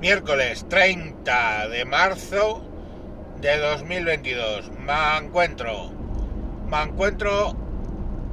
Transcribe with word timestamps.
miércoles 0.00 0.66
30 0.70 1.68
de 1.68 1.84
marzo 1.84 2.62
de 3.38 3.58
2022. 3.58 4.70
Me 4.78 5.18
encuentro, 5.18 5.90
me 6.66 6.82
encuentro 6.82 7.54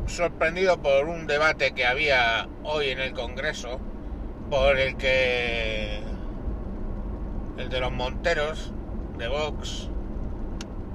sorprendido 0.06 0.82
por 0.82 1.10
un 1.10 1.28
debate 1.28 1.74
que 1.74 1.86
había 1.86 2.48
hoy 2.64 2.92
en 2.92 3.00
el 3.00 3.12
Congreso, 3.12 3.82
por 4.50 4.78
el 4.78 4.96
que 4.96 6.00
el 7.58 7.68
de 7.68 7.80
los 7.82 7.92
Monteros 7.92 8.72
de 9.18 9.28
Vox 9.28 9.90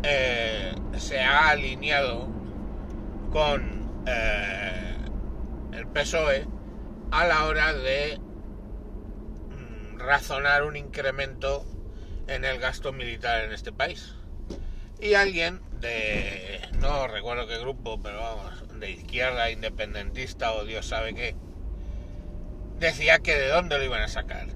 eh, 0.05 0.73
se 0.97 1.21
ha 1.21 1.51
alineado 1.51 2.29
con 3.31 3.91
eh, 4.07 4.97
el 5.73 5.87
PSOE 5.89 6.47
a 7.11 7.27
la 7.27 7.45
hora 7.45 7.75
de 7.75 8.22
razonar 10.03 10.65
un 10.65 10.77
incremento 10.77 11.65
en 12.29 12.45
el 12.45 12.59
gasto 12.59 12.93
militar 12.93 13.45
en 13.45 13.53
este 13.53 13.73
país. 13.73 14.15
Y 15.01 15.15
alguien 15.15 15.61
de, 15.81 16.61
no 16.79 17.09
recuerdo 17.09 17.47
qué 17.47 17.59
grupo, 17.59 18.01
pero 18.01 18.21
vamos, 18.21 18.79
de 18.79 18.91
izquierda, 18.91 19.51
independentista 19.51 20.53
o 20.53 20.65
Dios 20.65 20.87
sabe 20.87 21.15
qué, 21.15 21.35
decía 22.79 23.19
que 23.21 23.37
de 23.37 23.49
dónde 23.49 23.79
lo 23.79 23.85
iban 23.85 24.03
a 24.03 24.09
sacar. 24.09 24.47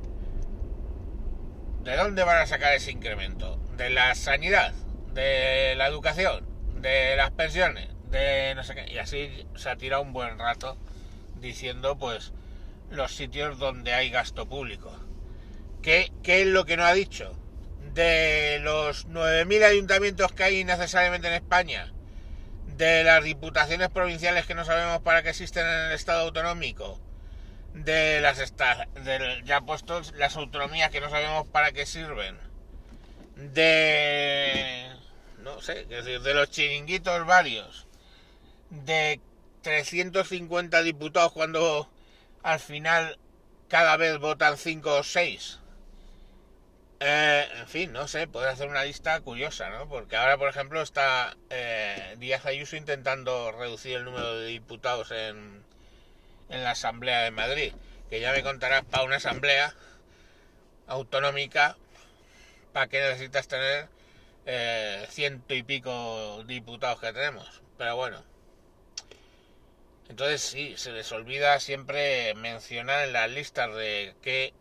¿De 1.83 1.97
dónde 1.97 2.25
van 2.25 2.43
a 2.43 2.47
sacar 2.47 2.75
ese 2.75 2.91
incremento? 2.91 3.59
¿De 3.77 3.91
la 3.91 4.15
sanidad? 4.15 4.73
¿De 5.15 5.75
la 5.77 5.87
educación? 5.87 6.45
¿De 6.81 7.17
las 7.17 7.31
pensiones? 7.31 7.89
De 8.11 8.55
no 8.57 8.65
sé 8.65 8.75
qué. 8.75 8.93
Y 8.93 8.99
así 8.99 9.47
se 9.55 9.71
ha 9.71 9.77
tirado 9.77 10.03
un 10.03 10.13
buen 10.13 10.39
rato 10.39 10.77
diciendo 11.41 11.97
pues 11.97 12.33
los 12.91 13.15
sitios 13.15 13.59
donde 13.59 13.95
hay 13.95 14.11
gasto 14.11 14.49
público. 14.49 14.93
¿Qué, 15.87 16.11
es 16.25 16.47
lo 16.49 16.65
que 16.65 16.77
no 16.77 16.85
ha 16.85 16.93
dicho? 16.95 17.39
De 17.95 18.59
los 18.61 19.07
9.000 19.07 19.63
ayuntamientos 19.63 20.33
que 20.33 20.43
hay 20.43 20.65
necesariamente 20.65 21.29
en 21.29 21.35
España, 21.35 21.93
de 22.77 23.05
las 23.05 23.23
diputaciones 23.23 23.89
provinciales 23.91 24.47
que 24.47 24.57
no 24.57 24.65
sabemos 24.65 25.01
para 25.03 25.23
qué 25.23 25.29
existen 25.29 25.65
en 25.65 25.87
el 25.87 25.93
Estado 25.93 26.23
autonómico, 26.23 26.99
de 27.73 28.21
las 28.21 28.39
de, 28.39 29.43
ya 29.45 29.61
puestos 29.61 30.13
las 30.17 30.35
autonomías 30.35 30.91
que 30.91 31.01
no 31.01 31.09
sabemos 31.09 31.47
para 31.47 31.71
qué 31.71 31.87
sirven, 31.87 32.37
de 33.37 34.89
no 35.45 35.61
sé, 35.61 35.85
decir, 35.85 36.21
de 36.21 36.35
los 36.35 36.51
chiringuitos 36.51 37.25
varios, 37.27 37.87
de 38.71 39.21
350 39.63 40.83
diputados 40.83 41.31
cuando 41.31 41.89
al 42.43 42.59
final 42.59 43.21
cada 43.69 43.97
vez 43.97 44.19
votan 44.19 44.57
5 44.57 44.93
o 44.93 45.03
6. 45.05 45.61
Eh, 46.99 47.47
en 47.59 47.69
fin, 47.69 47.93
no 47.93 48.09
sé, 48.09 48.27
puede 48.27 48.49
hacer 48.49 48.69
una 48.69 48.85
lista 48.85 49.21
curiosa, 49.21 49.69
¿no? 49.69 49.89
Porque 49.89 50.17
ahora, 50.17 50.39
por 50.39 50.49
ejemplo, 50.49 50.81
está 50.81 51.37
eh, 51.51 52.17
Díaz 52.19 52.47
Ayuso 52.47 52.77
intentando 52.77 53.53
reducir 53.53 53.97
el 53.97 54.05
número 54.05 54.39
de 54.39 54.47
diputados 54.47 55.11
en, 55.11 55.63
en 56.49 56.65
la 56.65 56.71
Asamblea 56.71 57.21
de 57.23 57.31
Madrid, 57.31 57.75
que 58.09 58.21
ya 58.21 58.33
me 58.33 58.43
contarás 58.43 58.85
para 58.85 59.05
una 59.05 59.17
asamblea 59.17 59.75
autonómica, 60.87 61.77
para 62.73 62.89
qué 62.89 63.01
necesitas 63.01 63.47
tener 63.47 63.89
eh, 64.47 65.07
ciento 65.11 65.55
y 65.55 65.63
pico 65.63 66.45
diputados 66.47 67.01
que 67.01 67.13
tenemos. 67.13 67.63
Pero 67.77 67.97
bueno. 67.97 68.25
Entonces 70.09 70.41
sí, 70.41 70.75
se 70.77 70.93
les 70.93 71.11
olvida 71.13 71.59
siempre 71.61 72.33
mencionar 72.35 73.05
en 73.05 73.13
las 73.13 73.31
listas 73.31 73.75
de 73.75 74.15
qué... 74.23 74.55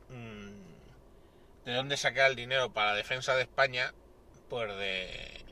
De 1.66 1.74
dónde 1.74 1.98
sacar 1.98 2.30
el 2.30 2.36
dinero 2.36 2.74
para 2.74 2.92
la 2.92 2.98
defensa 2.98 3.36
de 3.36 3.42
España, 3.44 3.94
pues 4.50 4.76
de... 4.78 5.44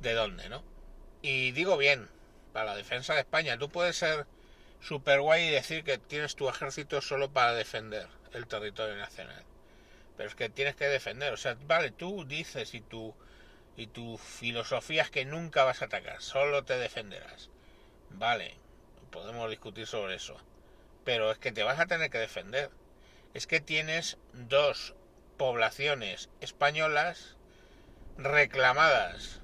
¿De 0.00 0.12
dónde, 0.14 0.48
no? 0.48 0.64
Y 1.22 1.52
digo 1.52 1.76
bien, 1.76 2.08
para 2.52 2.66
la 2.66 2.76
defensa 2.76 3.14
de 3.14 3.20
España. 3.20 3.58
Tú 3.58 3.70
puedes 3.70 3.96
ser 3.96 4.26
super 4.80 5.20
guay 5.20 5.48
y 5.48 5.50
decir 5.50 5.84
que 5.84 5.98
tienes 5.98 6.36
tu 6.36 6.48
ejército 6.48 7.00
solo 7.00 7.32
para 7.32 7.54
defender 7.54 8.08
el 8.32 8.46
territorio 8.46 8.96
nacional. 8.96 9.44
Pero 10.16 10.28
es 10.28 10.34
que 10.34 10.50
tienes 10.50 10.76
que 10.76 10.86
defender. 10.86 11.32
O 11.32 11.36
sea, 11.36 11.56
vale, 11.66 11.90
tú 11.90 12.24
dices 12.24 12.74
y 12.74 12.80
tu, 12.80 13.14
y 13.76 13.86
tu 13.86 14.18
filosofía 14.18 15.02
es 15.02 15.10
que 15.10 15.24
nunca 15.24 15.64
vas 15.64 15.82
a 15.82 15.86
atacar, 15.86 16.20
solo 16.20 16.64
te 16.64 16.76
defenderás. 16.76 17.50
Vale, 18.10 18.56
podemos 19.10 19.48
discutir 19.48 19.86
sobre 19.86 20.16
eso. 20.16 20.36
Pero 21.04 21.30
es 21.32 21.38
que 21.38 21.52
te 21.52 21.62
vas 21.62 21.80
a 21.80 21.86
tener 21.86 22.10
que 22.10 22.18
defender. 22.18 22.70
Es 23.34 23.46
que 23.46 23.60
tienes 23.60 24.18
dos 24.32 24.94
poblaciones 25.36 26.28
españolas 26.40 27.36
reclamadas 28.16 29.40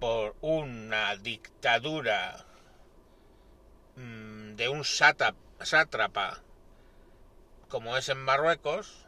por 0.00 0.36
una 0.40 1.16
dictadura 1.16 2.44
mm, 3.96 4.56
de 4.56 4.68
un 4.68 4.84
sátrapa 4.84 6.42
como 7.74 7.96
es 7.96 8.08
en 8.08 8.18
Marruecos, 8.18 9.06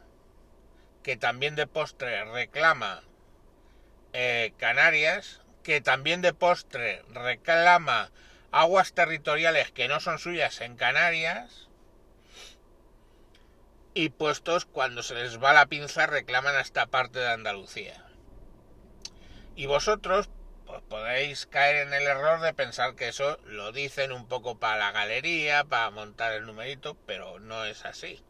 que 1.01 1.15
también 1.15 1.55
de 1.55 1.67
postre 1.67 2.25
reclama 2.25 3.01
eh, 4.11 4.51
Canarias, 4.57 5.39
que 5.63 5.79
también 5.79 6.21
de 6.21 6.33
postre 6.33 7.01
reclama 7.13 8.11
aguas 8.51 8.91
territoriales 8.91 9.71
que 9.71 9.87
no 9.87 10.01
son 10.01 10.19
suyas 10.19 10.59
en 10.59 10.75
Canarias, 10.75 11.69
y 13.97 14.09
puestos 14.09 14.65
cuando 14.65 15.01
se 15.01 15.15
les 15.15 15.41
va 15.41 15.53
la 15.53 15.65
pinza 15.65 16.05
reclaman 16.05 16.55
a 16.55 16.61
esta 16.61 16.85
parte 16.85 17.17
de 17.17 17.31
Andalucía. 17.31 18.05
Y 19.55 19.65
vosotros 19.65 20.29
pues 20.67 20.83
podéis 20.83 21.47
caer 21.47 21.87
en 21.87 21.93
el 21.93 22.03
error 22.03 22.39
de 22.41 22.53
pensar 22.53 22.93
que 22.95 23.07
eso 23.07 23.39
lo 23.45 23.71
dicen 23.71 24.11
un 24.11 24.27
poco 24.27 24.59
para 24.59 24.77
la 24.77 24.91
galería, 24.91 25.63
para 25.63 25.89
montar 25.89 26.33
el 26.33 26.45
numerito, 26.45 26.95
pero 27.07 27.39
no 27.39 27.65
es 27.65 27.85
así. 27.85 28.21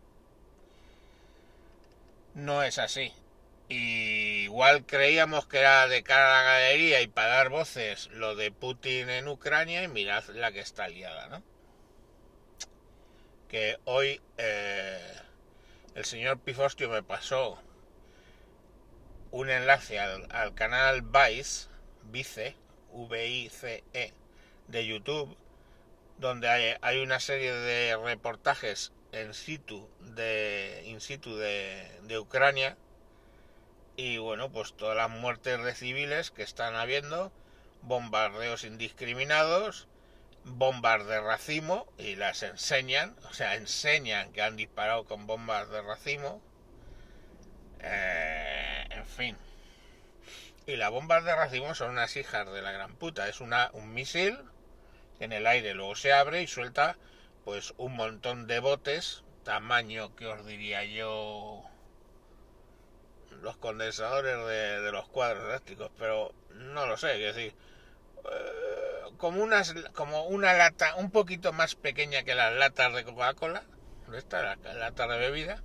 No 2.33 2.63
es 2.63 2.77
así. 2.77 3.11
igual 3.67 4.85
creíamos 4.85 5.47
que 5.47 5.59
era 5.59 5.87
de 5.89 6.01
cara 6.03 6.29
a 6.29 6.43
la 6.43 6.49
galería 6.49 7.01
y 7.01 7.07
para 7.07 7.27
dar 7.29 7.49
voces 7.49 8.07
lo 8.13 8.35
de 8.35 8.51
Putin 8.51 9.09
en 9.09 9.27
Ucrania 9.27 9.83
y 9.83 9.89
mirad 9.89 10.23
la 10.29 10.53
que 10.53 10.61
está 10.61 10.87
liada, 10.87 11.27
¿no? 11.27 11.43
Que 13.49 13.77
hoy 13.85 14.21
eh, 14.37 15.17
el 15.97 16.05
señor 16.05 16.37
Pifostio 16.37 16.89
me 16.89 17.01
pasó 17.01 17.59
un 19.31 19.49
enlace 19.49 19.99
al, 19.99 20.53
canal 20.53 21.01
Vice, 21.01 21.69
Vice, 22.03 22.55
V-I-C-E, 22.91 24.13
de 24.67 24.85
YouTube, 24.85 25.35
donde 26.19 26.77
hay, 26.79 26.99
una 26.99 27.19
serie 27.19 27.51
de 27.51 27.97
reportajes 27.97 28.91
en 29.11 29.33
situ 29.33 29.89
de 29.99 30.83
in 30.85 31.01
situ 31.01 31.35
de, 31.35 31.89
de, 32.03 32.19
Ucrania. 32.19 32.77
Y 33.95 34.19
bueno 34.19 34.51
pues 34.51 34.73
todas 34.73 34.95
las 34.95 35.09
muertes 35.09 35.63
de 35.63 35.73
civiles 35.73 36.29
que 36.29 36.43
están 36.43 36.75
habiendo 36.75 37.31
bombardeos 37.81 38.65
indiscriminados 38.65 39.87
bombas 40.47 41.05
de 41.05 41.19
racimo 41.21 41.87
y 41.97 42.15
las 42.15 42.43
enseñan 42.43 43.15
o 43.29 43.33
sea 43.33 43.55
enseñan 43.55 44.31
que 44.33 44.41
han 44.41 44.55
disparado 44.55 45.05
con 45.05 45.27
bombas 45.27 45.69
de 45.69 45.81
racimo. 45.81 46.41
Eh, 47.79 48.85
en 48.89 49.05
fin. 49.05 49.37
Y 50.65 50.75
las 50.75 50.91
bombas 50.91 51.23
de 51.23 51.35
racimo 51.35 51.75
son 51.75 51.91
unas 51.91 52.15
hijas 52.17 52.51
de 52.51 52.61
la 52.61 52.71
gran 52.71 52.95
puta. 52.95 53.29
Es 53.29 53.39
una 53.41 53.69
un 53.73 53.93
misil 53.93 54.37
en 55.19 55.33
el 55.33 55.47
aire 55.47 55.73
luego 55.73 55.95
se 55.95 56.13
abre 56.13 56.41
y 56.41 56.47
suelta 56.47 56.97
pues 57.43 57.73
un 57.77 57.95
montón 57.95 58.45
de 58.47 58.59
botes, 58.59 59.23
tamaño 59.43 60.15
que 60.15 60.27
os 60.27 60.45
diría 60.45 60.83
yo 60.83 61.63
los 63.41 63.57
condensadores 63.57 64.35
de, 64.47 64.91
los 64.91 65.07
cuadros 65.07 65.45
eléctricos, 65.45 65.91
pero 65.97 66.33
no 66.51 66.85
lo 66.87 66.97
sé, 66.97 67.13
es 67.25 67.35
decir, 67.35 67.55
eh, 68.29 68.86
como 69.17 69.43
unas 69.43 69.73
como 69.93 70.25
una 70.25 70.53
lata 70.53 70.95
un 70.95 71.11
poquito 71.11 71.53
más 71.53 71.75
pequeña 71.75 72.23
que 72.23 72.35
las 72.35 72.53
latas 72.53 72.93
de 72.93 73.03
Coca-Cola, 73.03 73.63
la, 74.07 74.73
lata 74.73 75.07
de 75.07 75.17
bebida. 75.17 75.63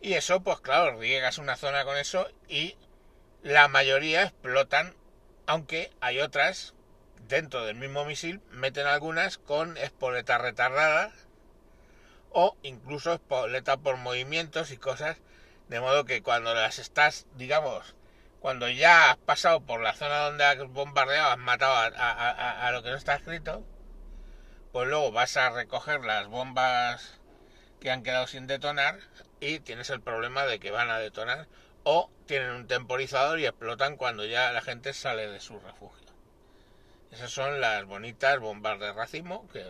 Y 0.00 0.14
eso, 0.14 0.40
pues 0.42 0.60
claro, 0.60 0.98
riegas 0.98 1.38
una 1.38 1.56
zona 1.56 1.84
con 1.84 1.96
eso 1.96 2.28
y 2.48 2.76
la 3.42 3.68
mayoría 3.68 4.22
explotan, 4.22 4.94
aunque 5.46 5.90
hay 6.00 6.20
otras 6.20 6.74
dentro 7.28 7.64
del 7.64 7.76
mismo 7.76 8.04
misil 8.04 8.40
meten 8.50 8.86
algunas 8.86 9.38
con 9.38 9.76
espoletas 9.76 10.40
retardadas 10.40 11.12
o 12.30 12.56
incluso 12.62 13.12
espoletas 13.12 13.76
por 13.78 13.96
movimientos 13.96 14.70
y 14.70 14.76
cosas 14.76 15.18
de 15.68 15.80
modo 15.80 16.04
que 16.04 16.22
cuando 16.22 16.54
las 16.54 16.78
estás 16.78 17.26
digamos 17.34 17.94
cuando 18.40 18.68
ya 18.68 19.10
has 19.10 19.16
pasado 19.16 19.60
por 19.60 19.80
la 19.80 19.94
zona 19.94 20.18
donde 20.20 20.44
has 20.44 20.58
bombardeado 20.68 21.30
has 21.30 21.38
matado 21.38 21.94
a, 21.96 22.70
lo 22.72 22.82
que 22.82 22.90
no 22.90 22.96
está 22.96 23.16
escrito 23.16 23.64
pues 24.72 24.88
luego 24.88 25.12
vas 25.12 25.36
a 25.36 25.50
recoger 25.50 26.04
las 26.04 26.28
bombas 26.28 27.18
que 27.80 27.90
han 27.90 28.02
quedado 28.02 28.26
sin 28.26 28.46
detonar 28.46 28.98
y 29.40 29.60
tienes 29.60 29.90
el 29.90 30.00
problema 30.00 30.44
de 30.44 30.58
que 30.58 30.70
van 30.70 30.90
a 30.90 30.98
detonar 30.98 31.46
o 31.84 32.10
tienen 32.26 32.50
un 32.50 32.66
temporizador 32.66 33.38
y 33.40 33.46
explotan 33.46 33.96
cuando 33.96 34.24
ya 34.24 34.52
la 34.52 34.60
gente 34.60 34.92
sale 34.92 35.28
de 35.28 35.40
su 35.40 35.58
refugio. 35.60 36.08
Esas 37.10 37.30
son 37.30 37.60
las 37.60 37.84
bonitas 37.86 38.38
bombas 38.38 38.78
de 38.78 38.92
racimo 38.92 39.48
que 39.48 39.64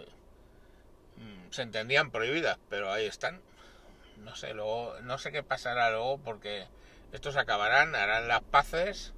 mm, 1.17 1.53
se 1.53 1.62
entendían 1.62 2.11
prohibidas, 2.11 2.59
pero 2.69 2.91
ahí 2.91 3.06
están. 3.06 3.41
No 4.17 4.35
sé, 4.35 4.53
luego, 4.55 4.97
no 5.03 5.19
sé 5.19 5.31
qué 5.31 5.44
pasará 5.44 5.91
luego 5.91 6.19
porque 6.19 6.67
estos 7.13 7.37
acabarán, 7.37 7.95
harán 7.95 8.29
las 8.29 8.43
paces, 8.43 9.15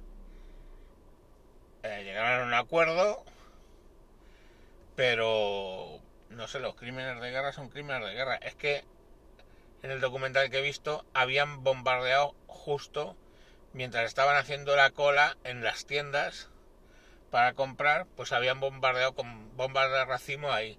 eh, 1.83 2.03
llegarán 2.03 2.41
a 2.41 2.45
un 2.45 2.53
acuerdo, 2.53 3.23
pero 4.95 5.99
no 6.29 6.47
sé, 6.47 6.59
los 6.59 6.75
crímenes 6.75 7.19
de 7.21 7.31
guerra 7.31 7.51
son 7.51 7.69
crímenes 7.69 8.07
de 8.07 8.13
guerra. 8.13 8.35
Es 8.35 8.55
que 8.55 8.83
en 9.83 9.91
el 9.91 9.99
documental 9.99 10.49
que 10.49 10.59
he 10.59 10.61
visto 10.61 11.05
habían 11.13 11.63
bombardeado 11.63 12.35
justo 12.47 13.15
mientras 13.73 14.05
estaban 14.05 14.37
haciendo 14.37 14.75
la 14.75 14.91
cola 14.91 15.37
en 15.43 15.63
las 15.63 15.85
tiendas 15.85 16.49
para 17.29 17.53
comprar, 17.53 18.05
pues 18.15 18.31
habían 18.31 18.59
bombardeado 18.59 19.15
con 19.15 19.55
bombas 19.55 19.89
de 19.89 20.05
racimo 20.05 20.51
ahí. 20.51 20.77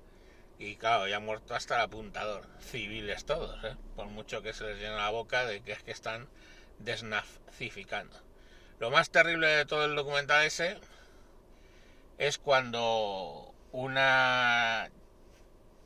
Y 0.59 0.76
claro, 0.76 1.09
ya 1.09 1.17
han 1.17 1.25
muerto 1.25 1.55
hasta 1.55 1.76
el 1.76 1.81
apuntador. 1.82 2.47
Civiles 2.61 3.25
todos, 3.25 3.64
¿eh? 3.64 3.76
Por 3.97 4.06
mucho 4.06 4.43
que 4.43 4.53
se 4.53 4.64
les 4.64 4.79
llene 4.79 4.97
la 4.97 5.11
boca 5.11 5.44
de 5.44 5.62
que 5.62 5.73
es 5.73 5.82
que 5.82 5.91
están 5.91 6.29
desnazificando. 6.78 8.20
Lo 8.78 8.90
más 8.90 9.10
terrible 9.10 9.46
de 9.48 9.66
todo 9.66 9.84
el 9.84 9.94
documental 9.94 10.44
ese 10.44 10.78
es 12.19 12.38
cuando 12.38 13.54
una 13.72 14.90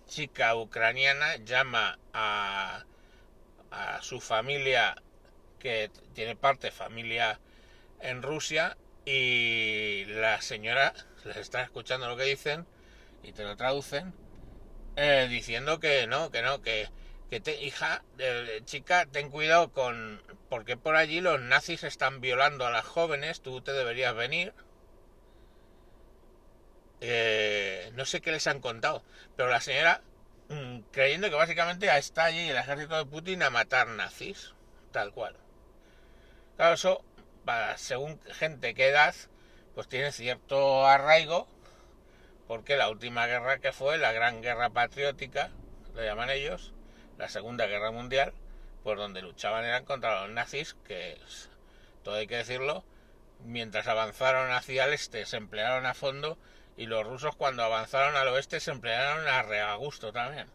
chica 0.07 0.55
ucraniana 0.55 1.37
llama 1.37 1.99
a, 2.13 2.85
a 3.71 4.03
su 4.03 4.21
familia 4.21 4.97
que 5.59 5.91
tiene 6.15 6.37
parte 6.37 6.71
familia 6.71 7.41
en 8.01 8.23
Rusia 8.23 8.77
y 9.05 10.05
la 10.07 10.41
señora 10.41 10.95
les 11.25 11.37
está 11.37 11.63
escuchando 11.63 12.09
lo 12.09 12.17
que 12.17 12.25
dicen 12.25 12.67
y 13.23 13.33
te 13.33 13.45
lo 13.45 13.57
traducen 13.57 14.15
eh, 14.97 15.27
diciendo 15.29 15.79
que 15.79 16.07
no, 16.07 16.31
que 16.31 16.43
no, 16.43 16.63
que, 16.63 16.89
que 17.31 17.41
te, 17.41 17.61
hija, 17.63 18.03
eh, 18.19 18.61
chica, 18.65 19.07
ten 19.07 19.31
cuidado 19.31 19.73
con 19.73 20.23
porque 20.49 20.77
por 20.77 20.97
allí 20.97 21.21
los 21.21 21.41
nazis 21.41 21.83
están 21.85 22.21
violando 22.21 22.67
a 22.67 22.71
las 22.71 22.85
jóvenes, 22.85 23.41
tú 23.41 23.61
te 23.61 23.73
deberías 23.73 24.15
venir. 24.15 24.55
Eh, 27.01 27.91
no 27.95 28.05
sé 28.05 28.21
qué 28.21 28.33
les 28.33 28.47
han 28.47 28.61
contado, 28.61 29.03
pero 29.37 29.51
la 29.51 29.61
señora 29.61 30.03
mm, 30.49 30.79
creyendo 30.93 31.29
que 31.29 31.35
básicamente 31.35 31.95
está 31.99 32.25
allí 32.25 32.49
el 32.49 32.57
ejército 32.57 32.97
de 32.97 33.05
Putin 33.05 33.43
a 33.43 33.51
matar 33.51 33.89
nazis, 33.89 34.55
tal 34.93 35.13
cual. 35.13 35.37
Claro, 36.57 36.75
eso, 36.75 37.05
según 37.77 38.21
gente 38.33 38.75
que 38.75 38.89
edad, 38.89 39.15
pues 39.75 39.89
tiene 39.89 40.13
cierto 40.13 40.87
arraigo, 40.87 41.49
porque 42.47 42.77
la 42.77 42.89
última 42.89 43.27
guerra 43.27 43.59
que 43.59 43.73
fue, 43.73 43.99
la 43.99 44.13
Gran 44.13 44.41
Guerra 44.41 44.71
Patriótica, 44.71 45.51
lo 45.95 46.03
llaman 46.03 46.31
ellos, 46.31 46.73
la 47.19 47.29
Segunda 47.29 47.67
Guerra 47.67 47.91
Mundial, 47.91 48.33
pues 48.83 48.99
donde 48.99 49.23
luchaban 49.23 49.65
eran 49.65 49.85
contra 49.85 50.23
los 50.23 50.31
nazis, 50.31 50.77
que 50.87 51.19
todo 52.03 52.17
hay 52.17 52.27
que 52.27 52.37
decirlo, 52.37 52.85
mientras 53.45 53.89
avanzaron 53.89 54.51
hacia 54.53 54.85
el 54.87 54.95
este 54.95 55.27
se 55.27 55.37
emplearon 55.37 55.87
a 55.87 55.95
fondo 55.95 56.39
y 56.77 56.87
los 56.87 57.07
rusos 57.07 57.37
cuando 57.37 57.63
avanzaron 57.63 58.17
al 58.17 58.29
oeste 58.29 58.61
se 58.61 58.71
emplearon 58.71 59.27
a 59.29 59.43
reagusto 59.43 60.13
también 60.13 60.49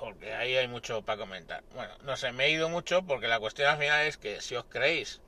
porque 0.00 0.34
ahí 0.34 0.56
hay 0.56 0.66
mucho 0.66 1.02
para 1.02 1.18
comentar. 1.18 1.62
Bueno, 1.74 1.92
no 2.02 2.16
sé, 2.16 2.32
me 2.32 2.46
he 2.46 2.50
ido 2.50 2.68
mucho 2.68 3.02
porque 3.02 3.28
la 3.28 3.38
cuestión 3.38 3.68
al 3.68 3.78
final 3.78 4.06
es 4.06 4.16
que 4.16 4.40
si 4.40 4.56
os 4.56 4.64
creéis 4.64 5.20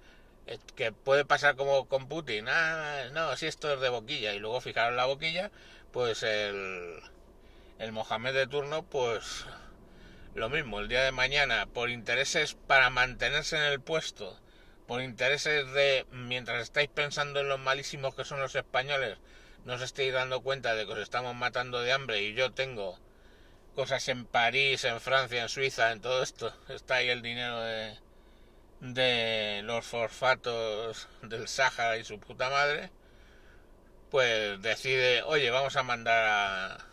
eh, 0.46 0.58
que 0.74 0.92
puede 0.92 1.24
pasar 1.24 1.56
como 1.56 1.86
con 1.86 2.08
Putin, 2.08 2.46
ah, 2.48 3.04
no, 3.12 3.36
si 3.36 3.46
esto 3.46 3.72
es 3.72 3.80
de 3.80 3.90
boquilla 3.90 4.32
y 4.34 4.38
luego 4.38 4.60
fijaros 4.60 4.96
la 4.96 5.04
boquilla, 5.04 5.50
pues 5.92 6.22
el, 6.22 7.00
el 7.82 7.90
Mohamed 7.90 8.32
de 8.32 8.46
turno, 8.46 8.84
pues 8.84 9.44
lo 10.36 10.48
mismo, 10.48 10.78
el 10.78 10.86
día 10.86 11.02
de 11.02 11.10
mañana, 11.10 11.66
por 11.66 11.90
intereses 11.90 12.54
para 12.54 12.90
mantenerse 12.90 13.56
en 13.56 13.64
el 13.64 13.80
puesto, 13.80 14.38
por 14.86 15.02
intereses 15.02 15.68
de, 15.72 16.06
mientras 16.12 16.62
estáis 16.62 16.88
pensando 16.88 17.40
en 17.40 17.48
los 17.48 17.58
malísimos 17.58 18.14
que 18.14 18.24
son 18.24 18.40
los 18.40 18.54
españoles, 18.54 19.18
no 19.64 19.74
os 19.74 19.82
estéis 19.82 20.12
dando 20.12 20.42
cuenta 20.42 20.76
de 20.76 20.86
que 20.86 20.92
os 20.92 21.00
estamos 21.00 21.34
matando 21.34 21.80
de 21.80 21.92
hambre 21.92 22.22
y 22.22 22.34
yo 22.34 22.52
tengo 22.52 23.00
cosas 23.74 24.06
en 24.06 24.26
París, 24.26 24.84
en 24.84 25.00
Francia, 25.00 25.42
en 25.42 25.48
Suiza, 25.48 25.90
en 25.90 26.00
todo 26.00 26.22
esto. 26.22 26.54
Está 26.68 26.96
ahí 26.96 27.08
el 27.08 27.20
dinero 27.20 27.60
de, 28.80 29.60
los 29.64 29.84
fosfatos 29.84 31.08
del 31.22 31.48
Sáhara 31.48 31.96
y 31.96 32.04
su 32.04 32.20
puta 32.20 32.48
madre. 32.48 32.92
Pues 34.08 34.62
decide, 34.62 35.22
oye, 35.22 35.50
vamos 35.50 35.74
a 35.74 35.82
mandar 35.82 36.28
a, 36.28 36.91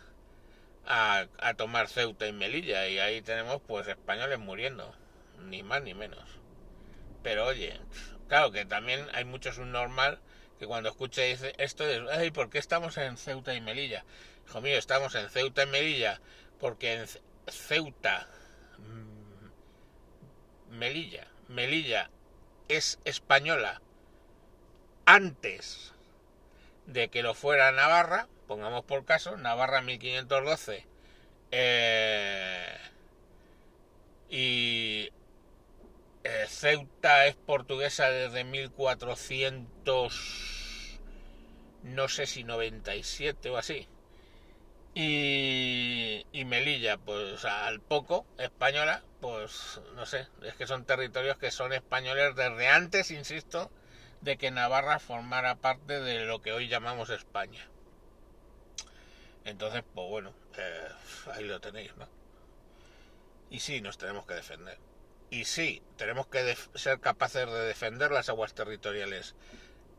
a, 0.86 1.26
a 1.38 1.54
tomar 1.54 1.88
Ceuta 1.88 2.26
y 2.26 2.32
Melilla. 2.32 2.88
Y 2.88 2.98
ahí 2.98 3.22
tenemos 3.22 3.60
pues 3.66 3.86
españoles 3.88 4.38
muriendo. 4.38 4.94
Ni 5.38 5.62
más 5.62 5.82
ni 5.82 5.94
menos. 5.94 6.40
Pero 7.22 7.46
oye, 7.46 7.80
claro 8.28 8.50
que 8.52 8.64
también 8.64 9.06
hay 9.12 9.24
muchos 9.24 9.58
un 9.58 9.72
normal 9.72 10.20
que 10.58 10.66
cuando 10.66 10.90
escucha 10.90 11.24
esto 11.24 11.86
es, 11.86 12.02
ay, 12.10 12.30
¿por 12.30 12.50
qué 12.50 12.58
estamos 12.58 12.98
en 12.98 13.16
Ceuta 13.16 13.54
y 13.54 13.62
Melilla? 13.62 14.04
Hijo 14.46 14.60
mío, 14.60 14.76
estamos 14.76 15.14
en 15.14 15.30
Ceuta 15.30 15.62
y 15.62 15.66
Melilla 15.66 16.20
porque 16.58 16.92
en 16.92 17.06
Ceuta, 17.48 18.28
mm, 18.78 20.76
Melilla, 20.76 21.26
Melilla 21.48 22.10
es 22.68 22.98
española 23.04 23.80
antes 25.06 25.94
de 26.86 27.08
que 27.08 27.22
lo 27.22 27.34
fuera 27.34 27.72
Navarra, 27.72 28.28
pongamos 28.50 28.84
por 28.84 29.04
caso, 29.04 29.36
Navarra 29.36 29.80
1512, 29.80 30.84
eh, 31.52 32.78
y 34.28 35.12
eh, 36.24 36.46
Ceuta 36.48 37.26
es 37.26 37.36
portuguesa 37.36 38.10
desde 38.10 38.42
1400, 38.42 40.98
no 41.84 42.08
sé 42.08 42.26
si 42.26 42.42
97 42.42 43.50
o 43.50 43.56
así. 43.56 43.86
Y, 44.96 46.24
Melilla, 46.44 46.98
pues 46.98 47.44
al 47.44 47.80
poco, 47.80 48.26
española, 48.36 49.04
pues 49.20 49.80
no 49.94 50.06
sé, 50.06 50.26
es 50.42 50.54
que 50.54 50.66
son 50.66 50.84
territorios 50.84 51.38
que 51.38 51.52
son 51.52 51.72
españoles 51.72 52.34
desde 52.34 52.66
antes, 52.66 53.12
insisto, 53.12 53.70
de 54.22 54.38
que 54.38 54.50
Navarra 54.50 54.98
formara 54.98 55.54
parte 55.54 56.00
de 56.00 56.24
lo 56.24 56.42
que 56.42 56.50
hoy 56.50 56.66
llamamos 56.66 57.10
España. 57.10 57.70
Entonces, 59.44 59.82
pues 59.94 60.08
bueno, 60.08 60.32
eh, 60.56 60.88
ahí 61.32 61.44
lo 61.44 61.60
tenéis, 61.60 61.96
¿no? 61.96 62.08
Y 63.50 63.60
sí, 63.60 63.80
nos 63.80 63.98
tenemos 63.98 64.26
que 64.26 64.34
defender. 64.34 64.78
Y 65.30 65.44
sí, 65.44 65.82
tenemos 65.96 66.26
que 66.26 66.56
ser 66.74 67.00
capaces 67.00 67.46
de 67.46 67.60
defender 67.66 68.10
las 68.10 68.28
aguas 68.28 68.54
territoriales 68.54 69.34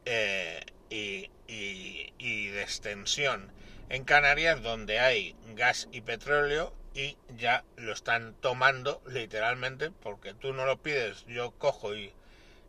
eh, 0.06 0.66
y, 0.90 1.30
y 1.48 2.48
de 2.48 2.62
extensión 2.62 3.52
en 3.90 4.06
Canarias 4.06 4.62
donde 4.62 5.00
hay 5.00 5.36
gas 5.54 5.90
y 5.92 6.02
petróleo 6.02 6.74
y 6.94 7.18
ya 7.38 7.64
lo 7.78 7.94
están 7.94 8.34
tomando 8.36 9.02
literalmente 9.06 9.92
porque 9.92 10.34
tú 10.34 10.54
no 10.54 10.66
lo 10.66 10.82
pides, 10.82 11.26
yo 11.26 11.52
cojo 11.52 11.96
y, 11.96 12.14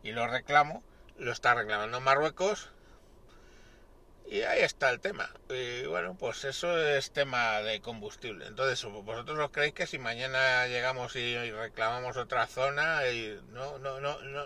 lo 0.03 0.27
reclamo, 0.27 0.83
lo 1.17 1.31
está 1.31 1.53
reclamando 1.55 2.01
Marruecos 2.01 2.69
y 4.25 4.41
ahí 4.41 4.61
está 4.61 4.89
el 4.89 4.99
tema. 4.99 5.29
Y 5.49 5.85
bueno, 5.85 6.15
pues 6.17 6.43
eso 6.45 6.77
es 6.77 7.11
tema 7.11 7.61
de 7.61 7.81
combustible. 7.81 8.47
Entonces, 8.47 8.83
vosotros 8.83 9.37
os 9.39 9.51
creéis 9.51 9.73
que 9.73 9.87
si 9.87 9.99
mañana 9.99 10.67
llegamos 10.67 11.15
y, 11.15 11.51
reclamamos 11.51 12.17
otra 12.17 12.47
zona 12.47 13.07
y 13.09 13.39
no, 13.49 13.77
no, 13.79 13.99
no, 13.99 14.21
no, 14.21 14.45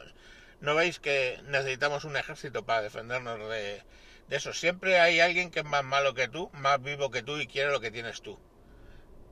no 0.60 0.76
veis 0.76 1.00
que 1.00 1.40
necesitamos 1.46 2.04
un 2.04 2.18
ejército 2.18 2.66
para 2.66 2.82
defendernos 2.82 3.40
de, 3.50 3.84
de 4.28 4.36
eso. 4.36 4.54
Siempre 4.54 5.00
hay 5.00 5.20
alguien 5.20 5.52
que 5.52 5.60
es 5.60 5.66
más 5.66 5.84
malo 5.84 6.14
que 6.14 6.28
tú, 6.28 6.50
más 6.54 6.82
vivo 6.82 7.12
que 7.12 7.24
tú 7.24 7.38
y 7.38 7.48
quiere 7.48 7.72
lo 7.72 7.80
que 7.80 7.92
tienes 7.92 8.22
tú. 8.22 8.40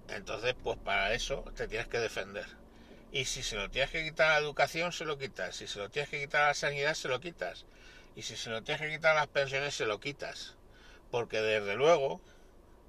Entonces, 0.09 0.55
pues 0.63 0.77
para 0.77 1.13
eso 1.13 1.43
te 1.55 1.67
tienes 1.67 1.87
que 1.87 1.99
defender. 1.99 2.45
Y 3.11 3.25
si 3.25 3.43
se 3.43 3.55
lo 3.55 3.69
tienes 3.69 3.91
que 3.91 4.03
quitar 4.03 4.31
a 4.31 4.33
la 4.33 4.45
educación, 4.45 4.91
se 4.91 5.05
lo 5.05 5.17
quitas. 5.17 5.55
Si 5.55 5.67
se 5.67 5.79
lo 5.79 5.89
tienes 5.89 6.09
que 6.09 6.19
quitar 6.19 6.43
a 6.43 6.47
la 6.47 6.53
sanidad, 6.53 6.93
se 6.93 7.07
lo 7.07 7.19
quitas. 7.19 7.65
Y 8.15 8.21
si 8.21 8.35
se 8.35 8.49
lo 8.49 8.63
tienes 8.63 8.81
que 8.81 8.95
quitar 8.95 9.15
las 9.15 9.27
pensiones, 9.27 9.75
se 9.75 9.85
lo 9.85 9.99
quitas. 9.99 10.55
Porque 11.11 11.41
desde 11.41 11.75
luego, 11.75 12.21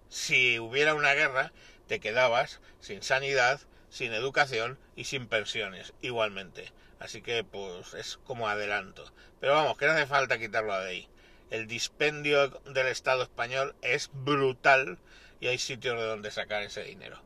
si 0.09 0.59
hubiera 0.59 0.95
una 0.95 1.15
guerra, 1.15 1.53
te 1.87 2.01
quedabas 2.01 2.61
sin 2.81 3.03
sanidad, 3.03 3.61
sin 3.91 4.13
educación 4.13 4.79
y 4.95 5.05
sin 5.05 5.27
pensiones 5.27 5.95
igualmente. 6.01 6.73
Así 6.99 7.23
que 7.23 7.45
pues 7.45 7.95
es 7.95 8.19
como 8.25 8.49
adelanto. 8.49 9.05
Pero 9.41 9.55
vamos, 9.55 9.77
que 9.77 9.87
no 9.87 9.93
hace 9.93 10.07
falta 10.07 10.39
quitarlo 10.39 10.79
de 10.79 10.89
ahí 10.89 11.09
el 11.51 11.67
dispendio 11.67 12.49
del 12.49 12.87
Estado 12.89 13.23
español 13.23 13.75
es 13.83 14.11
brutal 14.13 14.99
y 15.41 15.49
hay 15.49 15.59
sitios 15.59 15.97
de 15.99 16.05
donde 16.05 16.31
sacar 16.31 16.63
ese 16.63 16.83
dinero. 16.83 17.23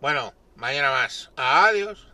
Bueno, 0.00 0.34
mañana 0.56 0.90
más. 0.90 1.30
Adiós. 1.36 2.08